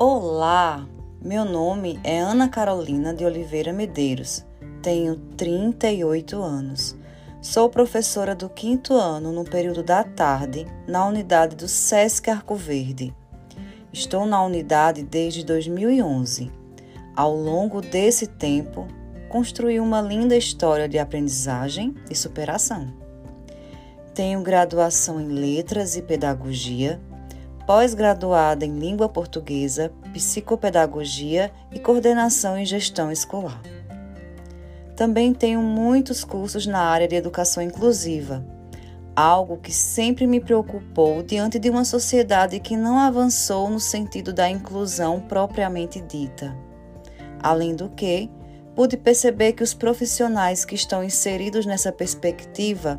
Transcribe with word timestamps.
Olá, 0.00 0.86
meu 1.20 1.44
nome 1.44 1.98
é 2.04 2.20
Ana 2.20 2.48
Carolina 2.48 3.12
de 3.12 3.24
Oliveira 3.24 3.72
Medeiros, 3.72 4.46
tenho 4.80 5.16
38 5.36 6.40
anos. 6.40 6.96
Sou 7.42 7.68
professora 7.68 8.32
do 8.32 8.48
quinto 8.48 8.94
ano 8.94 9.32
no 9.32 9.42
período 9.42 9.82
da 9.82 10.04
tarde 10.04 10.68
na 10.86 11.04
unidade 11.04 11.56
do 11.56 11.66
SESC 11.66 12.30
Arco 12.30 12.54
Verde. 12.54 13.12
Estou 13.92 14.24
na 14.24 14.40
unidade 14.40 15.02
desde 15.02 15.44
2011. 15.44 16.48
Ao 17.16 17.34
longo 17.34 17.80
desse 17.80 18.28
tempo, 18.28 18.86
construí 19.28 19.80
uma 19.80 20.00
linda 20.00 20.36
história 20.36 20.88
de 20.88 21.00
aprendizagem 21.00 21.92
e 22.08 22.14
superação. 22.14 22.94
Tenho 24.14 24.42
graduação 24.42 25.20
em 25.20 25.26
Letras 25.26 25.96
e 25.96 26.02
Pedagogia, 26.02 27.00
pós-graduada 27.68 28.64
em 28.64 28.78
Língua 28.78 29.10
Portuguesa, 29.10 29.92
Psicopedagogia 30.14 31.52
e 31.70 31.78
Coordenação 31.78 32.56
em 32.56 32.64
Gestão 32.64 33.12
Escolar. 33.12 33.60
Também 34.96 35.34
tenho 35.34 35.60
muitos 35.60 36.24
cursos 36.24 36.66
na 36.66 36.80
área 36.80 37.06
de 37.06 37.14
educação 37.14 37.62
inclusiva, 37.62 38.42
algo 39.14 39.58
que 39.58 39.70
sempre 39.70 40.26
me 40.26 40.40
preocupou 40.40 41.22
diante 41.22 41.58
de 41.58 41.68
uma 41.68 41.84
sociedade 41.84 42.58
que 42.58 42.74
não 42.74 42.98
avançou 42.98 43.68
no 43.68 43.78
sentido 43.78 44.32
da 44.32 44.48
inclusão 44.48 45.20
propriamente 45.20 46.00
dita. 46.00 46.56
Além 47.38 47.76
do 47.76 47.90
que, 47.90 48.30
pude 48.74 48.96
perceber 48.96 49.52
que 49.52 49.62
os 49.62 49.74
profissionais 49.74 50.64
que 50.64 50.74
estão 50.74 51.04
inseridos 51.04 51.66
nessa 51.66 51.92
perspectiva 51.92 52.98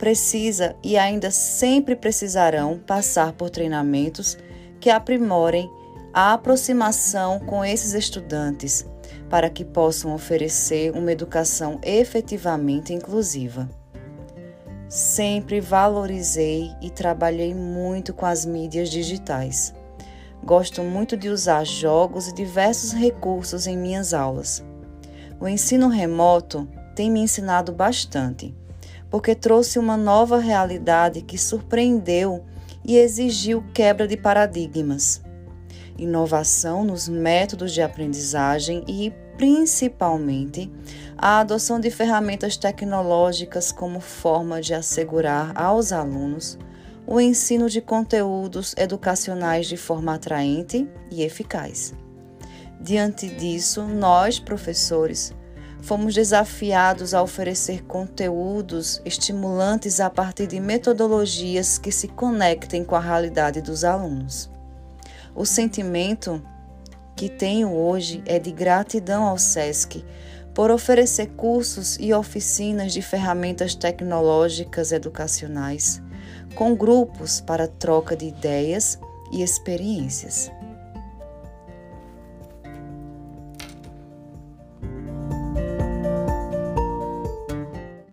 precisa 0.00 0.74
e 0.82 0.96
ainda 0.96 1.30
sempre 1.30 1.94
precisarão 1.94 2.78
passar 2.78 3.34
por 3.34 3.50
treinamentos 3.50 4.38
que 4.80 4.88
aprimorem 4.88 5.70
a 6.10 6.32
aproximação 6.32 7.38
com 7.40 7.62
esses 7.62 7.92
estudantes 7.92 8.86
para 9.28 9.50
que 9.50 9.62
possam 9.62 10.14
oferecer 10.14 10.90
uma 10.92 11.12
educação 11.12 11.78
efetivamente 11.82 12.94
inclusiva. 12.94 13.68
Sempre 14.88 15.60
valorizei 15.60 16.70
e 16.80 16.88
trabalhei 16.88 17.54
muito 17.54 18.14
com 18.14 18.24
as 18.24 18.46
mídias 18.46 18.88
digitais. 18.88 19.74
Gosto 20.42 20.82
muito 20.82 21.14
de 21.14 21.28
usar 21.28 21.64
jogos 21.64 22.26
e 22.26 22.34
diversos 22.34 22.92
recursos 22.92 23.66
em 23.66 23.76
minhas 23.76 24.14
aulas. 24.14 24.64
O 25.38 25.46
ensino 25.46 25.88
remoto 25.88 26.66
tem 26.96 27.10
me 27.10 27.20
ensinado 27.20 27.70
bastante 27.70 28.58
porque 29.10 29.34
trouxe 29.34 29.78
uma 29.78 29.96
nova 29.96 30.38
realidade 30.38 31.20
que 31.20 31.36
surpreendeu 31.36 32.44
e 32.84 32.96
exigiu 32.96 33.62
quebra 33.74 34.06
de 34.06 34.16
paradigmas, 34.16 35.20
inovação 35.98 36.84
nos 36.84 37.08
métodos 37.08 37.72
de 37.72 37.82
aprendizagem 37.82 38.84
e, 38.88 39.12
principalmente, 39.36 40.70
a 41.18 41.40
adoção 41.40 41.78
de 41.78 41.90
ferramentas 41.90 42.56
tecnológicas 42.56 43.72
como 43.72 44.00
forma 44.00 44.60
de 44.62 44.72
assegurar 44.72 45.52
aos 45.54 45.92
alunos 45.92 46.58
o 47.06 47.20
ensino 47.20 47.68
de 47.68 47.80
conteúdos 47.80 48.74
educacionais 48.78 49.66
de 49.66 49.76
forma 49.76 50.14
atraente 50.14 50.88
e 51.10 51.22
eficaz. 51.22 51.92
Diante 52.80 53.28
disso, 53.28 53.82
nós, 53.82 54.38
professores, 54.38 55.34
fomos 55.82 56.14
desafiados 56.14 57.14
a 57.14 57.22
oferecer 57.22 57.82
conteúdos 57.84 59.00
estimulantes 59.04 60.00
a 60.00 60.10
partir 60.10 60.46
de 60.46 60.60
metodologias 60.60 61.78
que 61.78 61.90
se 61.90 62.08
conectem 62.08 62.84
com 62.84 62.94
a 62.94 63.00
realidade 63.00 63.60
dos 63.60 63.84
alunos. 63.84 64.50
O 65.34 65.44
sentimento 65.44 66.42
que 67.16 67.28
tenho 67.28 67.72
hoje 67.72 68.22
é 68.26 68.38
de 68.38 68.50
gratidão 68.50 69.24
ao 69.24 69.38
SESC 69.38 70.04
por 70.54 70.70
oferecer 70.70 71.28
cursos 71.30 71.96
e 72.00 72.12
oficinas 72.12 72.92
de 72.92 73.02
ferramentas 73.02 73.74
tecnológicas 73.74 74.92
educacionais 74.92 76.02
com 76.54 76.74
grupos 76.74 77.40
para 77.40 77.68
troca 77.68 78.16
de 78.16 78.26
ideias 78.26 78.98
e 79.32 79.42
experiências. 79.42 80.50